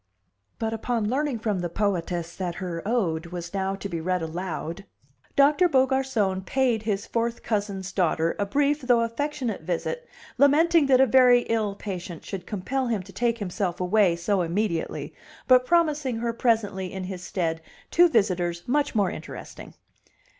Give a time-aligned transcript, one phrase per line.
[0.57, 4.85] But upon learning from the poetess that her ode was now to be read aloud,
[5.35, 10.09] Doctor Beaugarcon paid his fourth cousin's daughter a brief, though affectionate, visit,
[10.39, 15.13] lamenting that a very ill patient should compel him to take himself away so immediately,
[15.47, 17.61] but promising her presently in his stead
[17.91, 19.75] two visitors much more interesting.